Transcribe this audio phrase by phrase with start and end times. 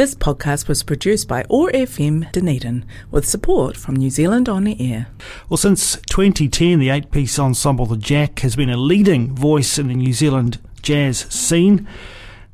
[0.00, 5.08] This podcast was produced by ORFM Dunedin with support from New Zealand On Air.
[5.50, 9.88] Well, since 2010, the eight piece ensemble The Jac has been a leading voice in
[9.88, 11.86] the New Zealand jazz scene.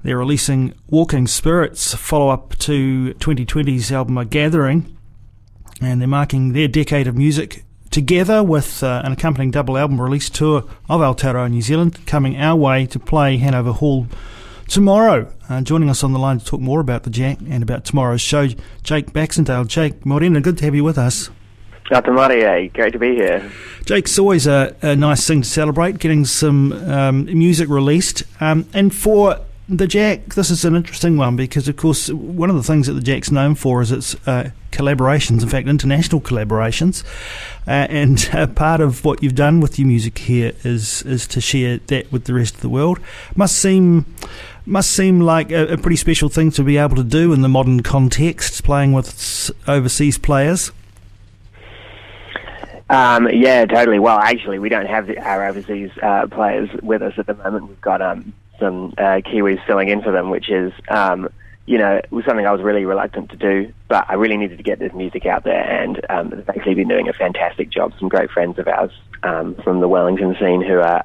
[0.03, 4.97] They're releasing Walking Spirits, follow up to 2020's album A Gathering,
[5.81, 10.29] and they're marking their decade of music together with uh, an accompanying double album release
[10.29, 14.09] tour of Aotearoa New Zealand coming our way to play Hanover Hall
[14.69, 15.33] tomorrow.
[15.49, 18.21] Uh, joining us on the line to talk more about the Jac and about tomorrow's
[18.21, 18.49] show,
[18.83, 19.65] Jake Baxendale.
[19.65, 21.31] Jake, Morena, good to have you with us.
[21.91, 23.51] Maria, great to be here.
[23.85, 28.25] Jake, it's always a, a nice thing to celebrate, getting some um, music released.
[28.41, 32.57] Um, and for the Jac, this is an interesting one because, of course, one of
[32.57, 37.05] the things that the Jac's known for is its uh, collaborations, in fact, international collaborations.
[37.67, 41.41] Uh, and uh, part of what you've done with your music here is is to
[41.41, 43.01] share that with the rest of the world.
[43.35, 44.07] Must seem
[44.67, 47.49] must seem like a, a, pretty special thing to be able to do in the
[47.49, 50.73] modern context, playing with overseas players.
[52.89, 53.99] Um, yeah, totally.
[53.99, 57.69] Well, actually, we don't have our overseas uh, players with us at the moment.
[57.69, 61.29] We've got um, some uh, Kiwis filling in for them, which is, um,
[61.67, 64.63] you know, was something I was really reluctant to do, but I really needed to
[64.63, 67.93] get this music out there, and um, they've actually been doing a fantastic job.
[67.99, 68.93] Some great friends of ours
[69.25, 71.05] um, from the Wellington scene who are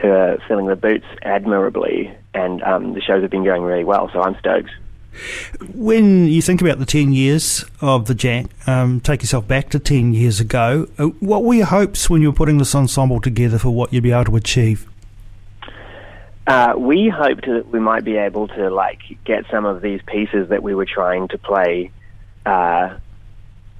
[0.00, 4.10] who are filling the boots admirably, and um, the shows have been going really well.
[4.12, 4.70] So I'm stoked.
[5.74, 9.78] When you think about the 10 years of the Jac, um, take yourself back to
[9.78, 13.58] 10 years ago, uh, what were your hopes when you were putting this ensemble together
[13.58, 14.86] for what you'd be able to achieve?
[16.46, 20.48] Uh, we hoped that we might be able to like get some of these pieces
[20.48, 21.90] that we were trying to play,
[22.46, 22.96] uh,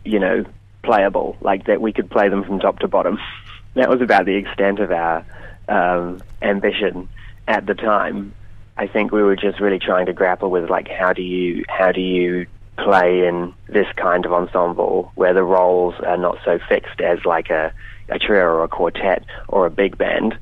[0.04, 0.44] you know,
[0.82, 3.18] playable, like that we could play them from top to bottom.
[3.74, 5.24] that was about the extent of our
[5.68, 7.08] um, ambition
[7.46, 8.34] at the time.
[8.76, 11.90] I think we were just really trying to grapple with like how do you how
[11.92, 17.00] do you play in this kind of ensemble where the roles are not so fixed
[17.00, 17.72] as like a,
[18.08, 20.38] a trio or a quartet or a big band,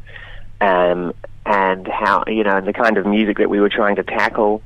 [0.60, 1.14] um,
[1.46, 4.62] and how you know the kind of music that we were trying to tackle.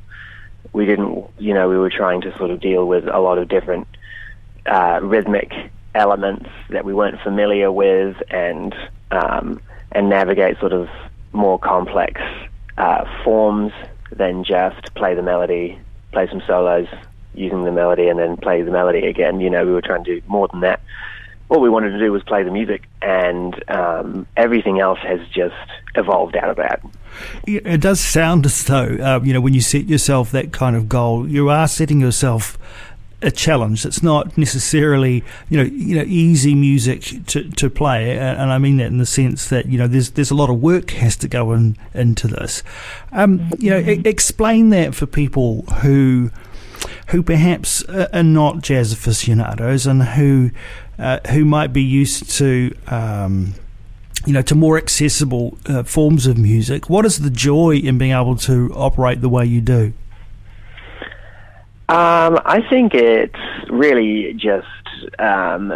[0.72, 3.48] We didn't, you know, we were trying to sort of deal with a lot of
[3.48, 3.88] different
[4.66, 5.52] uh, rhythmic
[5.94, 8.74] elements that we weren't familiar with, and
[9.10, 9.60] um,
[9.92, 10.88] and navigate sort of
[11.32, 12.20] more complex
[12.78, 13.72] uh, forms
[14.12, 15.78] than just play the melody,
[16.12, 16.88] play some solos
[17.34, 19.40] using the melody, and then play the melody again.
[19.40, 20.80] You know, we were trying to do more than that.
[21.48, 25.54] What we wanted to do was play the music, and um, everything else has just
[25.96, 26.80] evolved out of that.
[27.46, 30.88] It does sound as though, uh, you know, when you set yourself that kind of
[30.88, 32.56] goal, you are setting yourself
[33.22, 33.84] a challenge.
[33.84, 38.78] It's not necessarily you know you know easy music to, to play, and I mean
[38.78, 41.28] that in the sense that you know there's there's a lot of work has to
[41.28, 42.62] go in into this.
[43.12, 46.30] Um, you know, e- explain that for people who
[47.08, 50.50] who perhaps are not jazz aficionados and who
[50.98, 52.74] uh, who might be used to.
[52.86, 53.54] Um,
[54.26, 56.90] you know, to more accessible uh, forms of music.
[56.90, 59.94] What is the joy in being able to operate the way you do?
[61.90, 63.34] Um, I think it's
[63.68, 64.68] really just.
[65.18, 65.72] Um,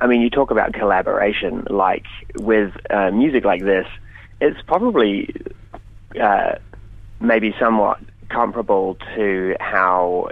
[0.00, 3.86] I mean, you talk about collaboration, like with uh, music like this,
[4.40, 5.32] it's probably
[6.20, 6.56] uh,
[7.20, 10.30] maybe somewhat comparable to how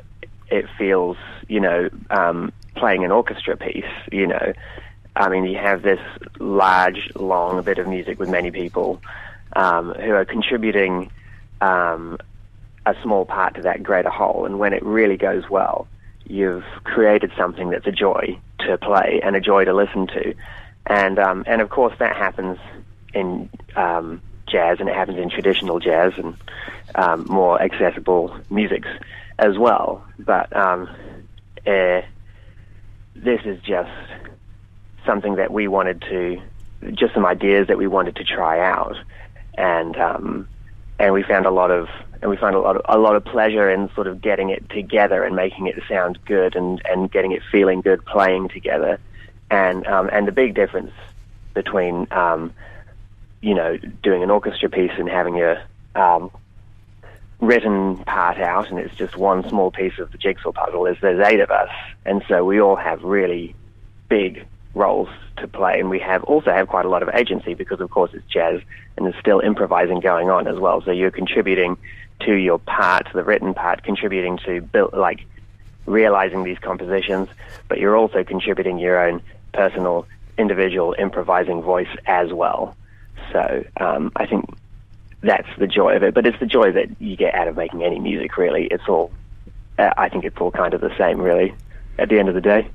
[0.49, 3.85] it feels, you know, um, playing an orchestra piece.
[4.11, 4.53] You know,
[5.15, 6.01] I mean, you have this
[6.41, 9.01] large, long bit of music with many people
[9.55, 11.13] um, who are contributing
[11.61, 12.19] um,
[12.87, 14.47] a small part to that greater whole.
[14.47, 15.87] And when it really goes well,
[16.25, 20.35] you've created something that's a joy to play and a joy to listen to.
[20.87, 22.59] And um, and of course that happens
[23.13, 26.37] in um, jazz and it happens in traditional jazz and
[26.95, 28.89] um, more accessible musics
[29.39, 30.05] as well.
[30.19, 30.55] But
[31.67, 32.03] uh,
[33.15, 33.91] this is just
[35.07, 36.41] something that we wanted to,
[36.93, 38.97] just some ideas that we wanted to try out,
[39.57, 40.49] and um,
[41.01, 41.89] and we found a lot of
[42.21, 44.69] and we find a lot of, a lot of pleasure in sort of getting it
[44.69, 49.01] together and making it sound good and, and getting it feeling good playing together.
[49.51, 50.93] And um, and the big difference
[51.55, 52.53] between um,
[53.41, 55.65] you know doing an orchestra piece and having a
[55.95, 56.31] um,
[57.41, 61.27] written part out and it's just one small piece of the jigsaw puzzle is there's
[61.27, 61.71] eight of us
[62.05, 63.55] and so we all have really
[64.11, 65.09] big roles
[65.39, 68.11] to play, and we have also have quite a lot of agency because, of course,
[68.15, 68.61] it's jazz
[68.97, 70.83] and there's still improvising going on as well.
[70.83, 71.77] So you're contributing
[72.21, 75.25] to your part, the written part, contributing to build like
[75.87, 77.29] realizing these compositions,
[77.69, 79.23] but you're also contributing your own
[79.53, 80.07] personal,
[80.39, 82.77] individual improvising voice as well.
[83.33, 84.45] So um, I think
[85.23, 86.15] that's the joy of it.
[86.15, 88.37] But it's the joy that you get out of making any music.
[88.37, 89.11] Really, it's all
[89.79, 91.55] uh, I think it's all kind of the same, really.
[91.99, 92.69] At the end of the day.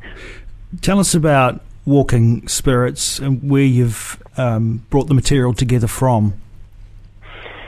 [0.82, 6.34] Tell us about Walking Spirits and where you've um, brought the material together from.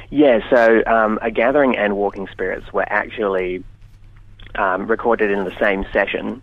[0.09, 3.63] Yeah, so um, A Gathering and Walking Spirits were actually
[4.55, 6.41] um, recorded in the same session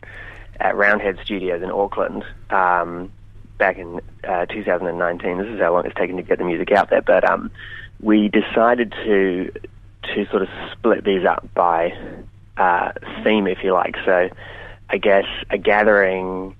[0.60, 3.10] at Roundhead Studios in Auckland um,
[3.58, 5.38] back in uh, 2019.
[5.38, 7.50] This is how long it's taken to get the music out there, but um,
[8.00, 9.52] we decided to
[10.14, 11.90] to sort of split these up by
[12.58, 12.92] uh,
[13.24, 13.96] theme, if you like.
[14.04, 14.28] So,
[14.90, 16.54] I guess a gathering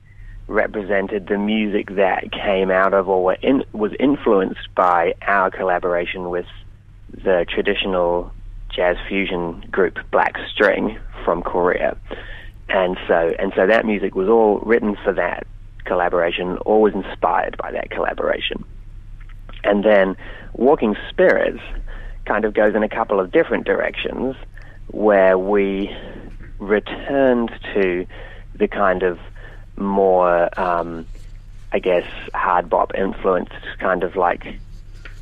[0.47, 6.47] represented the music that came out of or in, was influenced by our collaboration with
[7.13, 8.31] the traditional
[8.75, 11.97] jazz fusion group Black String from Korea.
[12.69, 15.47] And so and so that music was all written for that
[15.85, 18.65] collaboration, all was inspired by that collaboration.
[19.63, 20.17] And then
[20.55, 21.61] Walking Spirits
[22.27, 24.35] kind of goes in a couple of different directions
[24.89, 25.95] where we
[26.59, 28.07] returned to
[28.59, 29.19] the kind of
[29.77, 31.07] more, um,
[31.73, 34.59] I guess, hard bop influenced kind of like,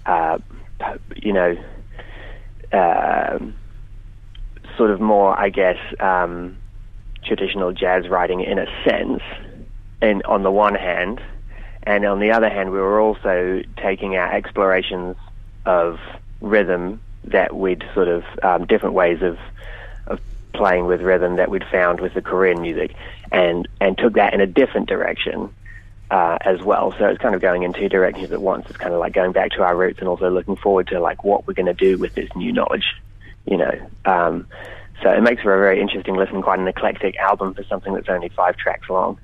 [0.06, 0.38] uh,
[1.16, 1.56] you know,
[2.72, 3.38] uh,
[4.76, 6.56] sort of more, I guess, um,
[7.25, 9.22] traditional jazz writing in a sense,
[10.00, 11.20] and on the one hand,
[11.84, 15.16] and on the other hand, we were also taking our explorations
[15.66, 15.99] of
[16.40, 19.38] rhythm that we'd sort of um, different ways of of
[20.52, 22.94] playing with rhythm that we'd found with the Korean music,
[23.31, 25.52] and and took that in a different direction
[26.12, 26.94] uh, as well.
[26.99, 28.66] So it's kind of going in two directions at once.
[28.69, 31.25] It's kind of like going back to our roots and also looking forward to like
[31.25, 32.84] what we're going to do with this new knowledge,
[33.46, 33.72] you know.
[34.04, 34.46] Um,
[35.02, 38.10] so it makes for a very interesting listen, quite an eclectic album for something that's
[38.10, 39.19] only five tracks long.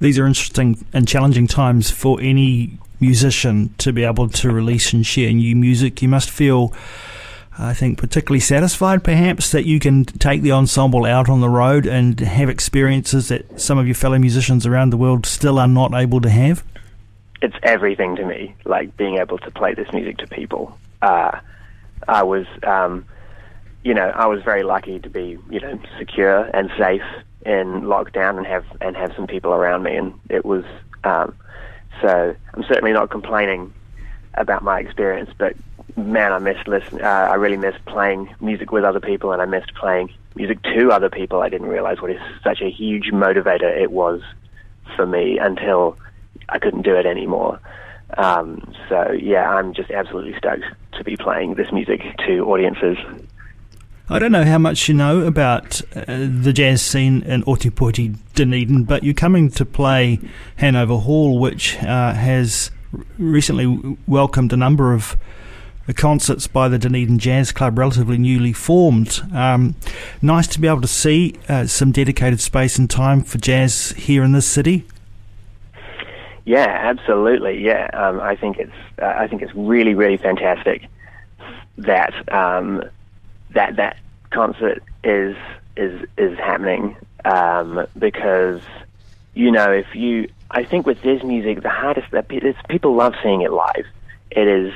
[0.00, 5.04] These are interesting and challenging times for any musician to be able to release and
[5.04, 6.00] share new music.
[6.00, 6.72] You must feel
[7.58, 11.86] I think, particularly satisfied perhaps that you can take the ensemble out on the road
[11.86, 15.94] and have experiences that some of your fellow musicians around the world still are not
[15.94, 16.62] able to have?
[17.40, 20.76] It's everything to me, like being able to play this music to people.
[21.00, 21.38] Uh,
[22.06, 23.06] I was, um,
[23.84, 27.02] you know, I was very lucky to be, you know, secure and safe
[27.46, 30.64] in lockdown and have and have some people around me, and it was.
[31.04, 31.34] Um,
[32.02, 33.72] so I'm certainly not complaining
[34.36, 35.54] about my experience, but
[35.96, 37.00] man, I missed listen.
[37.00, 40.90] Uh, I really missed playing music with other people, and I missed playing music to
[40.90, 41.40] other people.
[41.40, 44.20] I didn't realize what is such a huge motivator it was
[44.94, 45.96] for me until
[46.48, 47.60] I couldn't do it anymore.
[48.18, 52.98] Um, so yeah, I'm just absolutely stoked to be playing this music to audiences.
[54.08, 58.84] I don't know how much you know about uh, the jazz scene in Ōtepoti, Dunedin,
[58.84, 60.20] but you're coming to play
[60.56, 62.70] Hanover Hall, which uh, has
[63.18, 65.16] recently welcomed a number of
[65.94, 69.22] concerts by the Dunedin Jazz Club, relatively newly formed.
[69.32, 69.76] Um,
[70.20, 74.24] nice to be able to see uh, some dedicated space and time for jazz here
[74.24, 74.84] in this city.
[76.44, 77.64] Yeah, absolutely.
[77.64, 80.86] Yeah, um, I think it's uh, I think it's really really fantastic
[81.78, 82.82] that um,
[83.50, 83.96] that that
[84.30, 85.36] concert is
[85.76, 88.60] is is happening um, because
[89.34, 93.42] you know if you I think with this music the hardest that people love seeing
[93.42, 93.86] it live.
[94.30, 94.72] It is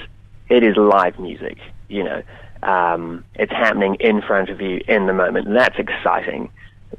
[0.48, 1.58] it is live music.
[1.88, 2.22] You know,
[2.62, 5.46] um, it's happening in front of you in the moment.
[5.48, 6.50] And that's exciting.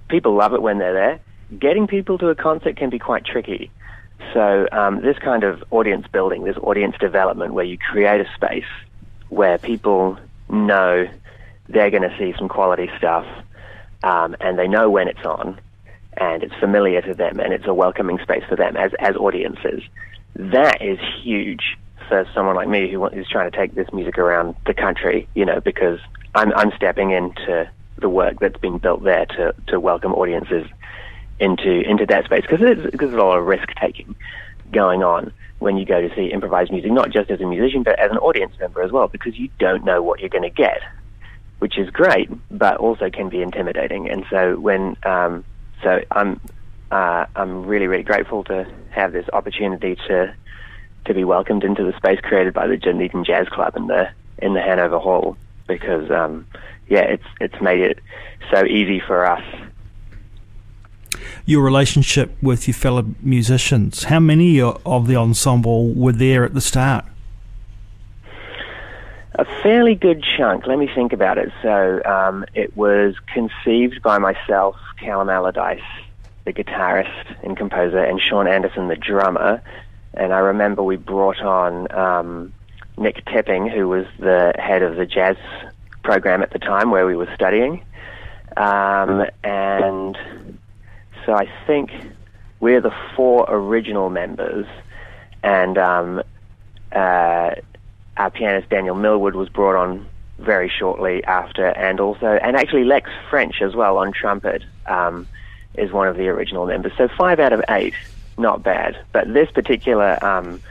[0.07, 1.19] People love it when they're there.
[1.59, 3.71] Getting people to a concert can be quite tricky.
[4.33, 8.63] So um, this kind of audience building, this audience development, where you create a space
[9.30, 10.18] where people
[10.49, 11.07] know
[11.68, 13.25] they're going to see some quality stuff,
[14.04, 15.59] um, and they know when it's on,
[16.21, 19.81] and it's familiar to them, and it's a welcoming space for them as as audiences.
[20.35, 24.56] That is huge for someone like me who is trying to take this music around
[24.68, 25.99] the country, you know, because
[26.35, 30.68] I'm I'm stepping into the work that's been built there to to welcome audiences
[31.40, 34.16] into into that space because there's, there's a lot of risk taking
[34.71, 37.99] going on when you go to see improvised music, not just as a musician but
[37.99, 40.81] as an audience member as well, because you don't know what you're going to get,
[41.57, 44.07] which is great, but also can be intimidating.
[44.09, 45.44] And so when um,
[45.83, 46.40] so I'm
[46.92, 50.33] uh, I'm really really grateful to have this opportunity to
[51.06, 54.09] to be welcomed into the space created by the Dunedin Jazz Club in the
[54.40, 56.45] in the Hanover Hall because um,
[56.88, 58.00] yeah, it's it's made it
[58.52, 59.44] so easy for us.
[61.45, 64.06] Your relationship with your fellow musicians.
[64.06, 67.06] How many of the ensemble were there at the start?
[69.35, 70.68] A fairly good chunk.
[70.68, 71.52] Let me think about it.
[71.61, 75.81] So um, it was conceived by myself, Callum Allardice,
[76.46, 79.62] the guitarist and composer, and Sean Anderson, the drummer.
[80.14, 82.54] And I remember we brought on um,
[82.98, 85.38] Nick Tipping, who was the head of the jazz
[86.04, 87.84] program at the time where we were studying,
[88.58, 90.18] Um, and
[91.26, 91.92] so I think
[92.60, 94.66] we're the four original members,
[95.42, 96.22] and um,
[96.92, 97.52] uh,
[98.18, 100.06] our pianist Daniel Millward was brought on
[100.42, 105.28] very shortly after, and also, and actually Lex French as well on trumpet um,
[105.76, 106.92] is one of the original members.
[106.98, 107.94] So five out of eight,
[108.38, 108.98] not bad.
[109.12, 110.62] But this particular um,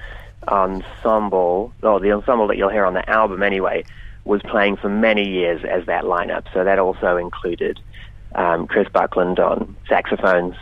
[0.48, 3.84] ensemble, or the ensemble that you'll hear on the album anyway,
[4.24, 6.44] was playing for many years as that lineup.
[6.52, 7.80] So that also included
[8.34, 10.54] um, Chris Buckland on saxophones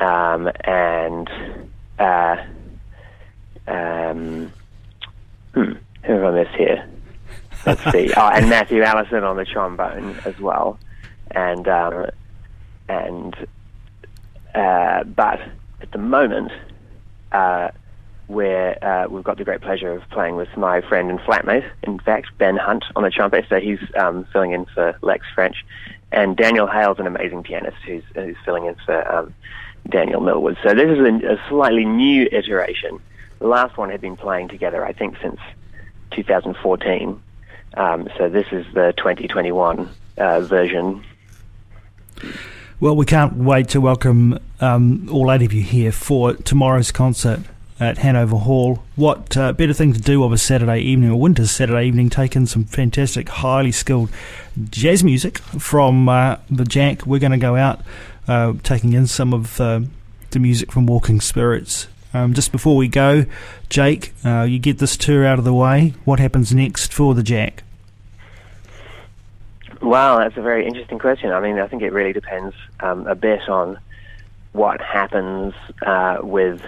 [0.00, 1.30] um, and
[1.98, 2.36] uh,
[3.66, 4.52] um,
[5.54, 5.72] hmm,
[6.04, 6.88] who have I missed here?
[7.66, 8.12] Let's see.
[8.16, 10.78] Oh, and Matthew Allison on the trombone as well,
[11.30, 12.06] and um,
[12.88, 13.34] and
[14.54, 15.40] uh, but
[15.80, 16.52] at the moment,
[17.32, 17.70] uh,
[18.26, 21.98] where uh, we've got the great pleasure of playing with my friend and flatmate, in
[21.98, 23.44] fact, Ben Hunt on the trumpet.
[23.48, 25.64] So he's um, filling in for Lex French,
[26.12, 29.34] and Daniel Hale's an amazing pianist who's, who's filling in for um,
[29.88, 30.56] Daniel Millward.
[30.62, 33.00] So this is a, a slightly new iteration.
[33.40, 35.40] The last one had been playing together, I think, since
[36.12, 37.22] 2014.
[37.74, 41.04] Um, so this is the 2021 uh, version.
[42.80, 47.40] Well, we can't wait to welcome um, all eight of you here for tomorrow's concert
[47.78, 48.82] at Hanover Hall.
[48.96, 52.46] What uh, better thing to do of a Saturday evening, or winter's Saturday evening, taking
[52.46, 54.10] some fantastic, highly skilled
[54.70, 57.06] jazz music from uh, the Jac.
[57.06, 57.80] We're going to go out
[58.28, 59.80] uh, taking in some of uh,
[60.30, 61.88] the music from Walking Spirits.
[62.12, 63.24] Um, just before we go,
[63.68, 65.94] Jake, uh, you get this tour out of the way.
[66.04, 67.62] What happens next for the Jac?
[69.80, 71.32] Well, that's a very interesting question.
[71.32, 73.78] I mean, I think it really depends um, a bit on
[74.52, 75.54] what happens
[75.86, 76.60] uh, with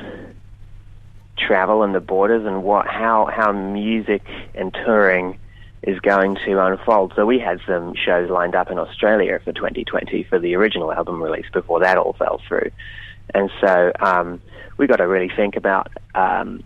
[1.36, 4.22] travel and the borders and what how how music
[4.54, 5.38] and touring
[5.82, 7.12] is going to unfold.
[7.16, 11.20] So we had some shows lined up in Australia for 2020 for the original album
[11.20, 12.70] release before that all fell through,
[13.34, 14.40] and so um,
[14.76, 16.62] we got to really think about um,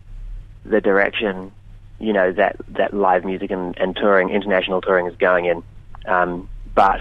[0.65, 1.53] the direction
[1.99, 5.63] you know that that live music and, and touring, international touring, is going in.
[6.07, 7.01] Um, but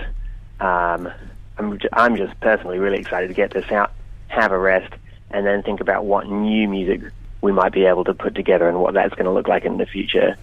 [0.60, 1.12] um,
[1.58, 3.92] I'm I'm just personally really excited to get this out,
[4.28, 4.94] have a rest,
[5.32, 7.02] and then think about what new music
[7.42, 9.78] we might be able to put together and what that's going to look like in
[9.78, 10.36] the future.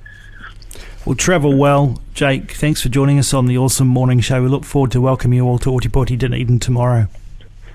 [1.04, 2.00] Well, travel well.
[2.14, 4.40] Jake, thanks for joining us on the OARsome Morning Show.
[4.42, 7.08] We look forward to welcoming you all to Ōtepoti Dunedin tomorrow.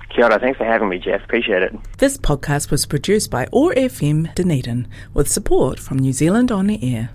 [0.10, 1.24] Kia ora, thanks for having me, Jeff.
[1.24, 1.74] Appreciate it.
[1.98, 7.10] This podcast was produced by ORFM Dunedin with support from New Zealand On Air.